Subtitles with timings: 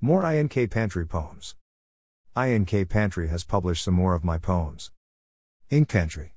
[0.00, 1.56] More INK Pantry poems.
[2.36, 4.92] INK Pantry has published some more of my poems.
[5.70, 6.36] Ink Pantry.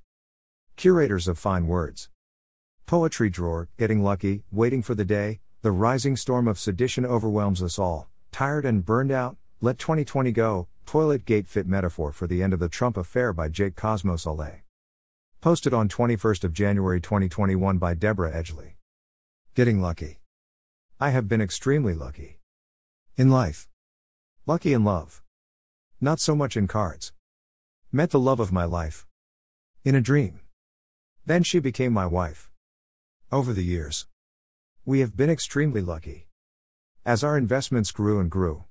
[0.77, 2.09] Curators of Fine Words.
[2.87, 7.77] Poetry Drawer, Getting Lucky, Waiting for the Day, The Rising Storm of Sedition Overwhelms Us
[7.77, 12.53] All, Tired and Burned Out, Let 2020 Go, Toilet Gate Fit Metaphor for the End
[12.53, 14.63] of the Trump Affair by Jake Cosmos Aller.
[15.39, 18.73] Posted on 21st of January 2021 by Deborah Edgley.
[19.53, 20.19] Getting Lucky.
[20.99, 22.40] I have been extremely lucky.
[23.17, 23.67] In life.
[24.45, 25.21] Lucky in love.
[25.99, 27.11] Not so much in cards.
[27.91, 29.05] Met the love of my life.
[29.83, 30.39] In a dream.
[31.25, 32.49] Then she became my wife.
[33.29, 34.07] Over the years.
[34.85, 36.29] We have been extremely lucky.
[37.05, 38.63] As our investments grew and grew.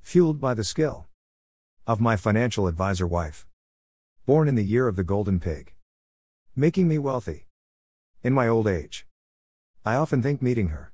[0.00, 1.08] Fueled by the skill
[1.88, 3.46] of my financial advisor wife.
[4.26, 5.74] Born in the year of the golden pig.
[6.54, 7.46] Making me wealthy.
[8.22, 9.08] In my old age.
[9.84, 10.92] I often think meeting her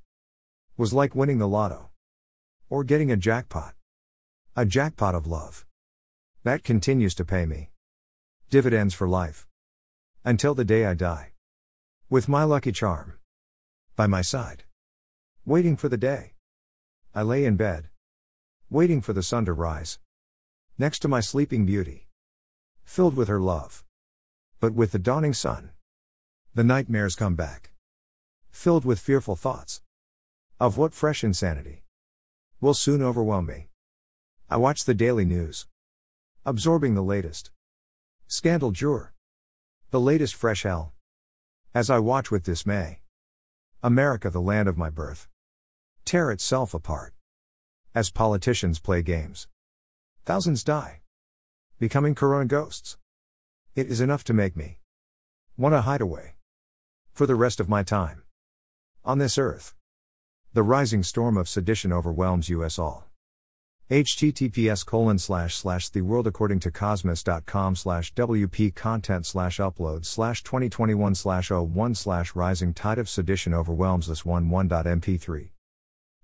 [0.75, 1.91] was like winning the lotto.
[2.73, 3.75] Or getting a jackpot.
[4.55, 5.63] A jackpot of love.
[6.43, 7.69] That continues to pay me.
[8.49, 9.45] Dividends for life.
[10.25, 11.33] Until the day I die.
[12.09, 13.19] With my lucky charm.
[13.95, 14.63] By my side.
[15.45, 16.33] Waiting for the day.
[17.13, 17.89] I lay in bed.
[18.71, 19.99] Waiting for the sun to rise.
[20.79, 22.07] Next to my sleeping beauty.
[22.83, 23.83] Filled with her love.
[24.59, 25.69] But with the dawning sun.
[26.55, 27.71] The nightmares come back.
[28.49, 29.83] Filled with fearful thoughts.
[30.59, 31.82] Of what fresh insanity
[32.63, 33.67] will soon overwhelm me.
[34.49, 35.67] I watch the daily news.
[36.45, 37.51] Absorbing the latest.
[38.27, 39.13] Scandal jure.
[39.91, 40.93] The latest fresh hell.
[41.75, 43.01] As I watch with dismay.
[43.83, 45.27] America, the land of my birth.
[46.05, 47.13] Tear itself apart.
[47.93, 49.49] As politicians play games.
[50.23, 51.01] Thousands die.
[51.79, 52.97] Becoming corona ghosts.
[53.75, 54.79] It is enough to make me.
[55.57, 56.35] Want to hide away.
[57.11, 58.23] For the rest of my time.
[59.03, 59.75] On this earth.
[60.53, 63.09] The rising storm of sedition overwhelms us all.
[63.89, 70.43] Https colon slash slash the world according to cosmos.com slash wp content slash upload slash
[70.43, 75.49] 2021 slash 01 slash rising tide of sedition overwhelms us 11.mp3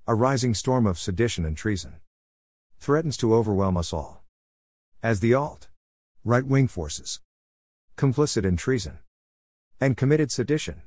[0.09, 1.97] a rising storm of sedition and treason.
[2.79, 4.23] Threatens to overwhelm us all.
[5.03, 5.67] As the alt.
[6.23, 7.19] Right wing forces.
[7.95, 8.97] Complicit in treason.
[9.79, 10.81] And committed sedition.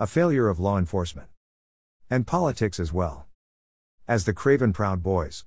[0.00, 1.28] A failure of law enforcement
[2.10, 3.26] and politics as well
[4.08, 5.44] as the craven proud boys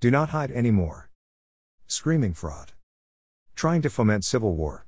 [0.00, 1.10] do not hide anymore.
[1.86, 2.72] Screaming fraud.
[3.54, 4.86] Trying to foment civil war.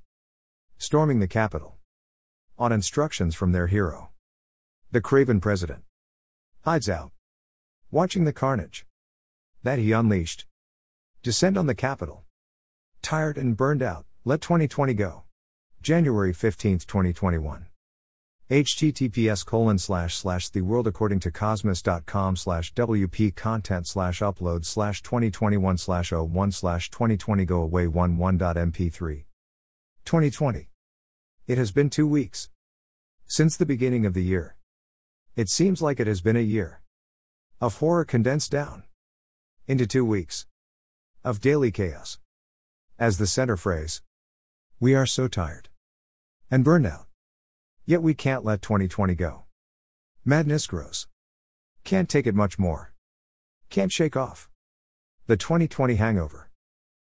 [0.78, 1.76] Storming the Capitol.
[2.58, 4.10] On instructions from their hero.
[4.90, 5.82] The craven president.
[6.64, 7.12] Hides out.
[7.90, 8.86] Watching the carnage.
[9.62, 10.46] That he unleashed.
[11.22, 12.24] Descend on the Capitol.
[13.02, 15.24] Tired and burned out, let 2020 go.
[15.82, 17.66] January 15, 2021
[18.52, 25.00] https colon slash slash the world according to cosmos.com slash wp content slash upload slash
[25.00, 29.24] 2021 slash 01 slash 2020 go away 11.mp3
[30.04, 30.68] 2020
[31.46, 32.50] it has been two weeks
[33.24, 34.56] since the beginning of the year
[35.34, 36.82] it seems like it has been a year
[37.58, 38.82] of horror condensed down
[39.66, 40.44] into two weeks
[41.24, 42.18] of daily chaos
[42.98, 44.02] as the center phrase
[44.78, 45.70] we are so tired
[46.50, 47.06] and burned out
[47.84, 49.44] Yet we can't let 2020 go.
[50.24, 51.08] Madness grows.
[51.82, 52.92] Can't take it much more.
[53.70, 54.48] Can't shake off.
[55.26, 56.48] The 2020 hangover.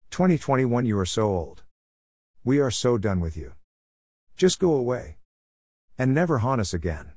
[0.10, 1.64] 2021 you are so old.
[2.44, 3.54] We are so done with you.
[4.38, 5.18] Just go away.
[6.00, 7.12] And never haunt us again.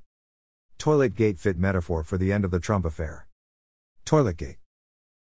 [0.76, 3.26] Toilet gate fit metaphor for the end of the Trump affair.
[4.04, 4.58] Toilet gate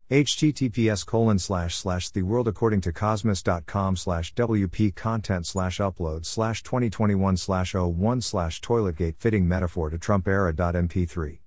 [0.10, 6.64] https colon slash slash the world according to cosmos.com slash wp content slash upload slash
[6.64, 11.38] 2021 slash 01 slash toiletgate fitting metaphor to trump era.mp3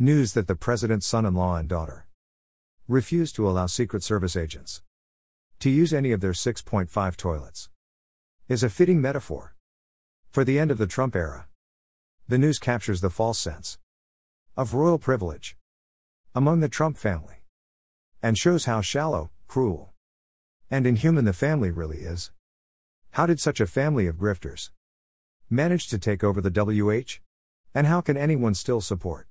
[0.00, 2.08] news that the president's son-in-law and daughter
[2.88, 4.82] refused to allow secret service agents
[5.60, 7.68] to use any of their 6.5 toilets
[8.48, 9.54] is a fitting metaphor
[10.30, 11.46] for the end of the trump era.
[12.28, 13.78] The news captures the false sense
[14.56, 15.56] of royal privilege
[16.34, 17.45] among the trump family
[18.22, 19.92] and shows how shallow, cruel,
[20.70, 22.30] and inhuman the family really is.
[23.12, 24.70] How did such a family of grifters
[25.48, 27.20] manage to take over the WH?
[27.74, 29.28] And how can anyone still support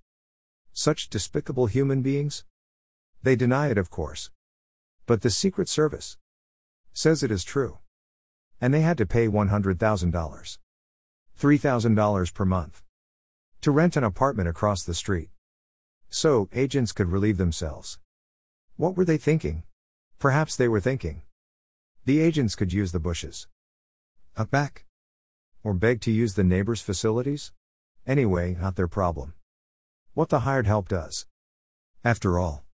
[0.71, 2.45] such despicable human beings?
[3.24, 4.30] They deny it, of course.
[5.06, 6.18] But the Secret Service
[6.94, 7.80] says it is true.
[8.62, 10.57] And they had to pay $100,000.
[11.39, 12.83] $3,000 per month.
[13.62, 15.30] To rent an apartment across the street.
[16.09, 18.00] So, agents could relieve themselves.
[18.77, 19.63] What were they thinking?
[20.19, 21.22] Perhaps they were thinking.
[22.04, 23.48] The agents could use the bushes.
[24.36, 24.86] Up back.
[25.63, 27.54] Or beg to use the neighbor's facilities?
[28.06, 29.33] Anyway, not their problem.
[30.13, 31.25] What the hired help does.
[32.04, 32.66] After all.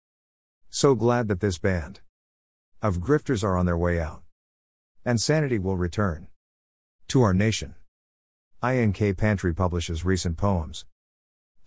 [0.71, 2.01] So glad that this band
[2.81, 4.23] of grifters are on their way out.
[5.05, 6.29] And sanity will return
[7.09, 7.75] to our nation.
[8.63, 10.85] INK Pantry publishes recent poems.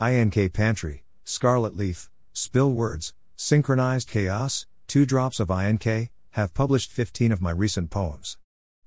[0.00, 3.14] INK Pantry, Scarlet Leaf, Spill Words,
[3.46, 8.38] Synchronized Chaos, Two Drops of INK, have published 15 of my recent poems.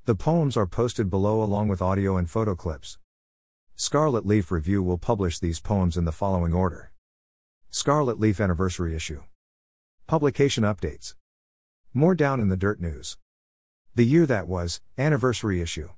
[0.05, 2.97] The poems are posted below along with audio and photo clips.
[3.75, 6.91] Scarlet Leaf Review will publish these poems in the following order
[7.69, 9.21] Scarlet Leaf Anniversary Issue.
[10.07, 11.13] Publication Updates.
[11.93, 13.15] More down in the dirt news.
[13.93, 15.89] The year that was, Anniversary Issue.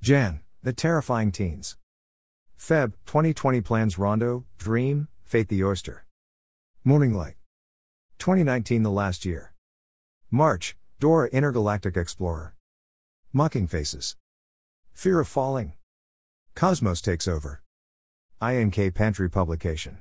[0.00, 1.76] Jan, The Terrifying Teens.
[2.58, 6.06] Feb, 2020 Plans Rondo, Dream, Fate the Oyster.
[6.82, 7.34] Morning Light.
[8.18, 9.52] 2019 The Last Year.
[10.30, 12.54] March, Dora Intergalactic Explorer.
[13.32, 14.16] Mocking Faces.
[14.92, 15.74] Fear of Falling.
[16.54, 17.62] Cosmos Takes Over.
[18.40, 19.98] INK Pantry Publication.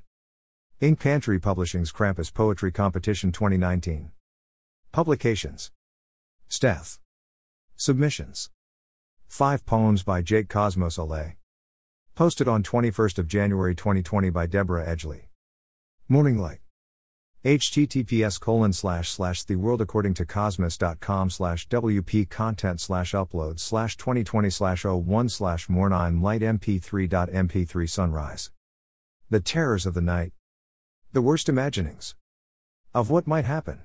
[0.80, 4.12] Ink Pantry Publishing's Krampus Poetry Competition 2019.
[4.92, 5.71] Publications.
[6.48, 7.00] Staff.
[7.75, 8.50] Submissions.
[9.27, 11.36] 5 poems by Jake Cosmos Aller.
[12.16, 15.24] Posted on 21st of January 2020 by Deborah Edgley.
[16.07, 16.62] Morning Light
[17.44, 23.98] https colon slash slash the world according to cosmos.com slash wp content slash upload slash
[23.98, 28.50] 2020 slash 01 slash more 9 light mp3.mp3 sunrise
[29.34, 30.31] the terrors of the night.
[31.12, 32.13] The worst imaginings.
[32.94, 33.81] Of what might happen.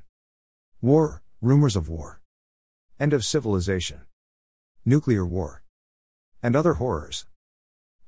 [0.83, 1.23] War.
[1.41, 2.21] Rumors of war.
[3.01, 4.03] End of civilization.
[4.85, 5.63] Nuclear war.
[6.43, 7.25] And other horrors.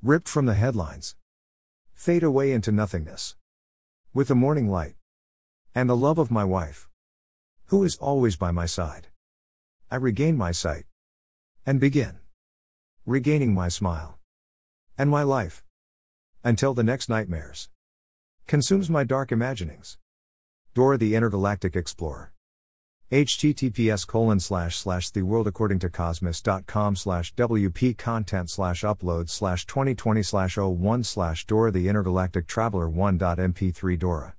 [0.03, 1.17] Ripped from the headlines.
[1.95, 3.37] Fade away into nothingness.
[4.13, 4.97] With the morning light
[5.75, 6.89] and the love of my wife,
[7.67, 9.09] who is always by my side.
[9.91, 10.85] I regain my sight
[11.65, 12.19] and begin
[13.07, 14.19] regaining my smile
[14.99, 15.65] and my life
[16.45, 17.69] until the next nightmares
[18.47, 19.99] consumes my dark imaginings.
[20.75, 22.33] Dora the Intergalactic Explorer.
[23.11, 29.67] https colon slash slash the world according to cosmos.com slash wp content slash upload slash
[29.67, 34.35] 2020 slash 01 slash Dora the Intergalactic Traveler 1.mp3 Dora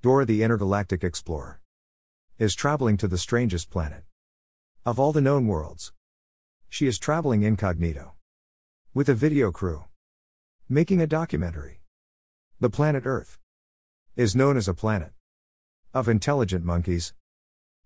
[0.00, 1.60] Dora the Intergalactic Explorer
[2.38, 4.04] is traveling to the strangest planet
[4.86, 5.92] of all the known worlds.
[6.68, 8.14] She is traveling incognito
[8.94, 9.86] with a video crew
[10.68, 11.80] making a documentary.
[12.60, 13.40] The planet Earth
[14.14, 15.14] is known as a planet
[15.92, 17.12] of intelligent monkeys.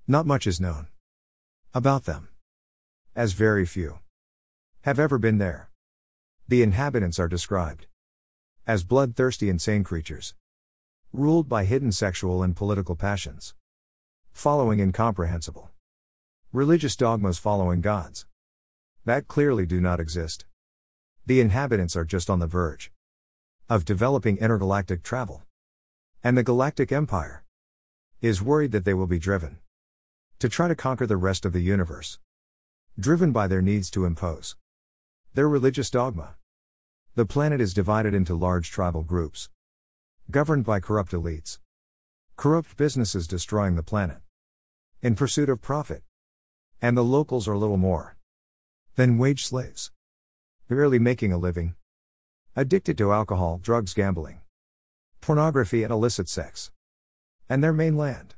[0.06, 0.88] Not much is known
[1.72, 2.28] about them,
[3.16, 4.00] as very few
[4.82, 5.70] have ever been there.
[6.46, 7.86] The inhabitants are described
[8.66, 10.34] as bloodthirsty, insane creatures
[11.12, 13.54] ruled by hidden sexual and political passions.
[14.32, 15.70] Following incomprehensible
[16.52, 18.26] religious dogmas following gods
[19.04, 20.44] that clearly do not exist.
[21.26, 22.92] The inhabitants are just on the verge
[23.68, 25.42] of developing intergalactic travel.
[26.22, 27.44] And the Galactic Empire
[28.20, 29.58] is worried that they will be driven
[30.38, 32.18] to try to conquer the rest of the universe.
[32.98, 34.56] Driven by their needs to impose
[35.34, 36.36] their religious dogma.
[37.14, 39.48] The planet is divided into large tribal groups
[40.32, 41.58] Governed by corrupt elites.
[42.38, 44.16] Corrupt businesses destroying the planet.
[45.02, 46.04] In pursuit of profit.
[46.80, 48.16] And the locals are little more
[48.94, 49.90] than wage slaves.
[50.68, 51.74] Barely making a living.
[52.56, 54.40] Addicted to alcohol, drugs, gambling,
[55.20, 56.70] pornography, and illicit sex.
[57.46, 58.34] And their mainland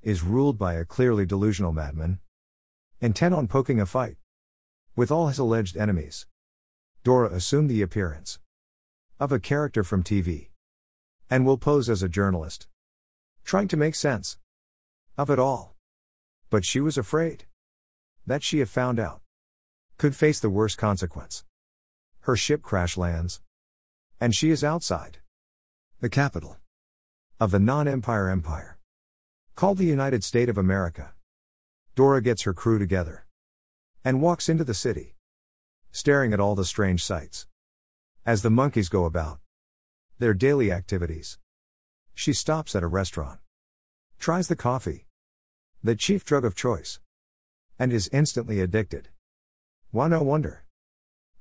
[0.00, 2.20] is ruled by a clearly delusional madman,
[3.00, 4.18] intent on poking a fight
[4.94, 6.26] with all his alleged enemies.
[7.02, 8.38] Dora assumed the appearance
[9.18, 10.50] of a character from TV.
[11.30, 12.66] And will pose as a journalist.
[13.44, 14.38] Trying to make sense
[15.16, 15.76] of it all.
[16.50, 17.44] But she was afraid
[18.26, 19.20] that she, if found out,
[19.98, 21.44] could face the worst consequence.
[22.20, 23.40] Her ship crash lands.
[24.20, 25.18] And she is outside
[26.00, 26.58] the capital
[27.40, 28.78] of the non empire empire
[29.56, 31.14] called the United States of America.
[31.96, 33.26] Dora gets her crew together
[34.04, 35.16] and walks into the city,
[35.90, 37.46] staring at all the strange sights.
[38.24, 39.40] As the monkeys go about,
[40.18, 41.38] their daily activities.
[42.12, 43.38] She stops at a restaurant.
[44.18, 45.06] Tries the coffee.
[45.82, 46.98] The chief drug of choice.
[47.78, 49.10] And is instantly addicted.
[49.92, 50.64] Why no wonder?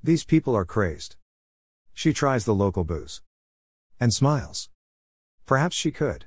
[0.03, 1.15] These people are crazed.
[1.93, 3.23] She tries the local booze.
[3.99, 4.69] And smiles.
[5.47, 6.25] Perhaps she could.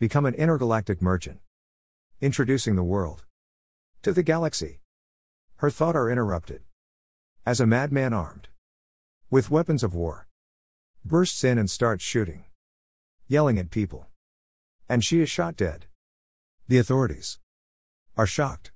[0.00, 1.38] Become an intergalactic merchant.
[2.20, 3.26] Introducing the world.
[4.02, 4.80] To the galaxy.
[5.58, 6.62] Her thought are interrupted.
[7.46, 8.48] As a madman armed.
[9.30, 10.26] With weapons of war
[11.04, 12.44] bursts in and starts shooting,
[13.26, 14.08] yelling at people.
[14.88, 15.86] And she is shot dead.
[16.68, 17.38] The authorities
[18.16, 18.72] are shocked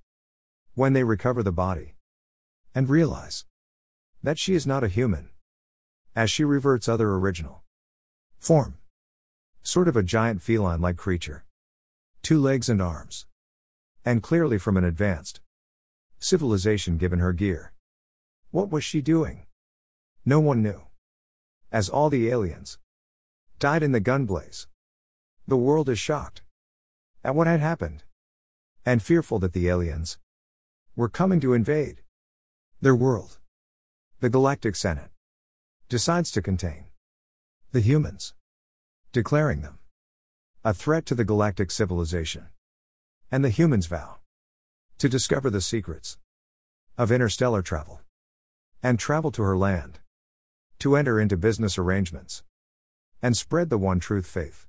[0.75, 1.95] when they recover the body
[2.75, 3.45] and realize
[4.23, 5.31] that she is not a human,
[6.17, 7.63] as she reverts other original
[8.39, 8.79] form.
[9.63, 11.45] Sort of a giant feline like creature.
[12.23, 13.27] Two legs and arms.
[14.05, 15.41] And clearly from an advanced
[16.19, 17.73] civilization given her gear.
[18.51, 19.47] What was she doing?
[20.25, 20.84] No one knew.
[21.71, 22.79] As all the aliens
[23.59, 24.67] died in the gunblaze.
[25.47, 26.43] The world is shocked
[27.23, 28.05] at what had happened.
[28.87, 30.19] And fearful that the aliens
[30.95, 32.03] were coming to invade
[32.81, 33.39] their world.
[34.21, 35.11] The Galactic Senate
[35.89, 36.87] decides to contain
[37.73, 38.35] the humans,
[39.13, 39.79] declaring them
[40.65, 42.49] a threat to the galactic civilization.
[43.31, 44.19] And the humans vow
[44.99, 46.19] to discover the secrets
[46.97, 48.01] of interstellar travel
[48.83, 49.99] and travel to her land,
[50.79, 52.43] to enter into business arrangements
[53.23, 54.67] and spread the one truth faith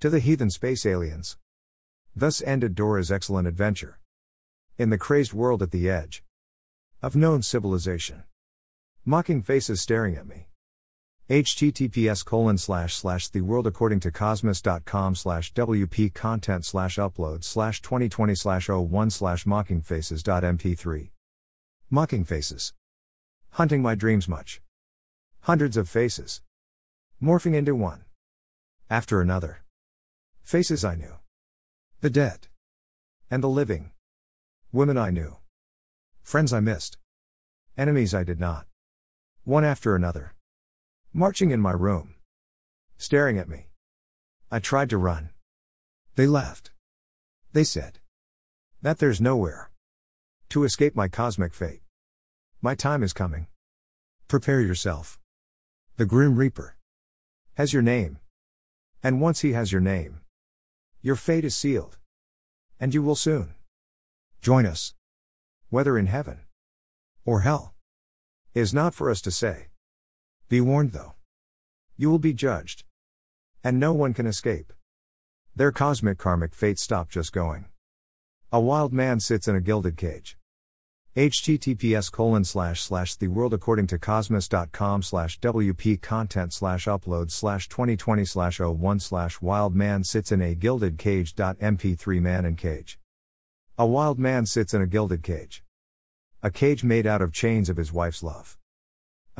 [0.00, 1.36] to the heathen space aliens.
[2.14, 3.98] Thus ended Dora's excellent adventure
[4.78, 6.22] in the crazed world at the edge
[7.02, 8.24] of known civilization.
[9.04, 10.48] Mocking faces staring at me
[11.30, 17.80] https colon slash slash the world according to cosmos.com slash wp content slash upload slash
[17.80, 21.10] 2020 slash 01 slash mocking faces.mp3
[21.88, 22.72] mocking faces
[23.50, 24.60] hunting my dreams much
[25.42, 26.40] hundreds of faces
[27.22, 28.04] morphing into one
[28.88, 29.62] after another
[30.42, 31.14] faces i knew
[32.00, 32.48] the dead
[33.30, 33.92] and the living
[34.72, 35.36] women i knew
[36.22, 36.98] friends i missed
[37.76, 38.66] enemies i did not
[39.44, 40.34] one after another
[41.12, 42.14] Marching in my room.
[42.96, 43.66] Staring at me.
[44.48, 45.30] I tried to run.
[46.14, 46.70] They laughed.
[47.52, 47.98] They said
[48.80, 49.72] that there's nowhere
[50.50, 51.82] to escape my cosmic fate.
[52.62, 53.48] My time is coming.
[54.28, 55.18] Prepare yourself.
[56.00, 56.76] The Grim Reaper
[57.56, 58.20] has your name.
[59.02, 60.22] And once he has your name,
[61.02, 61.98] your fate is sealed.
[62.80, 63.52] And you will soon
[64.40, 64.94] join us.
[65.68, 66.46] Whether in heaven
[67.26, 67.74] or hell
[68.54, 69.66] is not for us to say.
[70.48, 71.16] Be warned though.
[71.98, 72.84] You will be judged.
[73.62, 74.72] And no one can escape.
[75.54, 77.66] Their cosmic karmic fate stop just going.
[78.50, 80.38] A wild man sits in a gilded cage.
[81.16, 87.68] Https colon slash slash the world according to cosmos.com slash wp content slash upload slash
[87.68, 92.54] 2020 slash 01 slash wild man sits in a gilded cage dot mp3 man in
[92.54, 92.98] cage
[93.76, 95.64] a wild man sits in a gilded cage
[96.42, 98.56] a cage made out of chains of his wife's love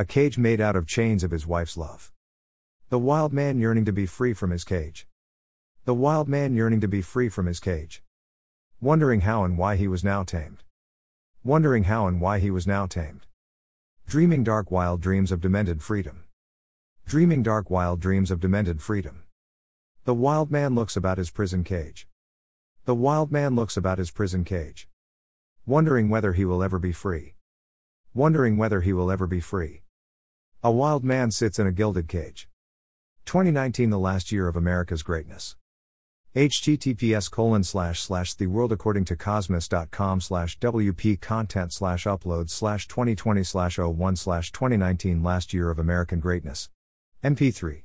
[0.01, 2.11] a cage made out of chains of his wife's love.
[2.89, 5.07] The wild man yearning to be free from his cage.
[5.85, 8.03] The wild man yearning to be free from his cage.
[8.81, 10.63] Wondering how and why he was now tamed.
[11.43, 13.27] Wondering how and why he was now tamed.
[14.07, 16.25] Dreaming dark wild dreams of demented freedom.
[17.07, 19.23] Dreaming dark wild dreams of demented freedom.
[20.05, 22.07] The wild man looks about his prison cage.
[22.85, 24.87] The wild man looks about his prison cage.
[25.65, 27.37] Wondering whether he will ever be free.
[28.13, 29.81] Wondering whether he will ever be free.
[30.63, 32.51] A wild man sits in a gilded cage.
[33.25, 35.57] 2019 The last year of America's greatness.
[36.37, 42.87] Https colon slash slash the world according to cosmos.com slash wp content slash upload slash
[42.87, 46.71] 2020 slash 01 slash 2019 last year of American greatness.
[47.25, 47.83] MP3.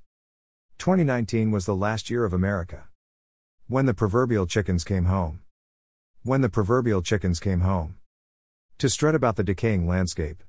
[0.78, 2.88] 2019 was the last year of America.
[3.68, 5.40] When the proverbial chickens came home.
[6.22, 7.96] When the proverbial chickens came home.
[8.78, 10.44] To strut about the decaying landscape.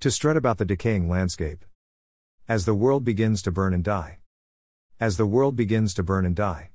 [0.00, 1.66] To strut about the decaying landscape.
[2.48, 4.20] As the world begins to burn and die.
[4.98, 6.70] As the world begins to burn and die.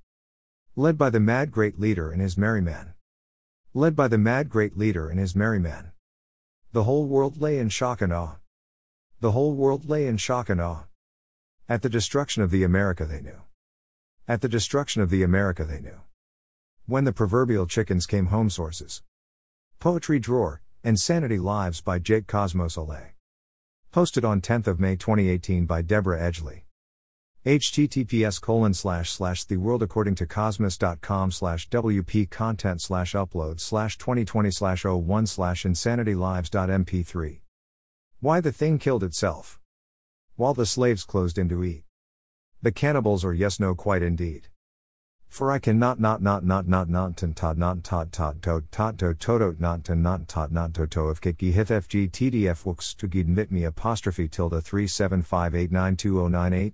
[0.77, 2.96] Led by the mad great leader and his merry men.
[3.74, 5.94] Led by the mad great leader and his merry men.
[6.74, 8.39] The whole world lay in shock and awe.
[9.22, 10.84] The whole world lay in shock and awe.
[11.70, 13.44] At the destruction of the America they knew.
[14.27, 16.01] At the destruction of the America they knew.
[16.88, 19.01] When the proverbial chickens came home sources.
[19.79, 23.15] Poetry Drawer, Insanity Lives by Jake Cosmos Aller.
[23.94, 26.65] Posted on 10th of May 2018 by Deborah Edgley.
[27.46, 34.00] Https colon slash slash the world according to cosmos.com slash wp content slash upload slash
[34.00, 37.42] 2020 slash 01 slash insanitylives.mp3.
[38.20, 39.60] Why the thing killed itself.
[40.36, 41.84] While the slaves closed in to eat.
[42.64, 44.48] The cannibals or yes no quite indeed.
[45.28, 48.98] For I cannot not not not not not tan tad not tad tad to tot
[48.98, 52.96] to toto not tan not tad not to to if kit hith fg tdf wooks
[52.96, 56.74] to gid mit me apostrophe tilde 375892098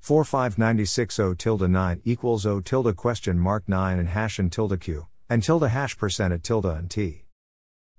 [0.00, 5.42] 45960 tilde 9 equals o tilde question mark 9 and hash and tilde q and
[5.42, 7.24] tilde hash percent at tilde and t.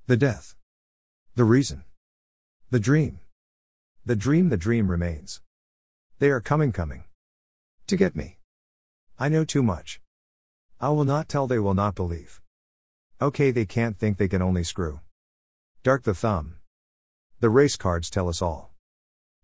[0.07, 0.55] The death.
[1.35, 1.83] The reason.
[2.71, 3.19] The dream.
[4.05, 5.41] The dream the dream remains.
[6.17, 7.03] They are coming coming.
[7.87, 8.39] To get me.
[9.19, 10.01] I know too much.
[10.81, 12.41] I will not tell, they will not believe.
[13.21, 15.01] Okay, they can't think they can only screw.
[15.83, 16.55] Dark the thumb.
[17.39, 18.71] The race cards tell us all.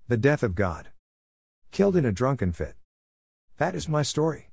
[0.07, 0.89] The death of God.
[1.75, 2.77] Killed in a drunken fit.
[3.57, 4.49] That is my story.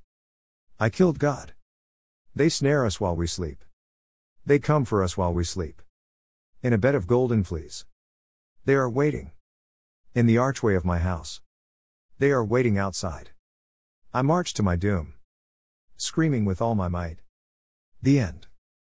[0.77, 1.53] I killed God.
[2.35, 3.63] They snare us while we sleep.
[4.45, 5.81] They come for us while we sleep.
[6.61, 7.85] In a bed of golden fleas.
[8.65, 9.31] They are waiting.
[10.13, 11.39] In the archway of my house.
[12.19, 13.29] They are waiting outside.
[14.13, 15.13] I march to my doom.
[15.95, 17.19] Screaming with all my might.
[18.01, 18.47] The end.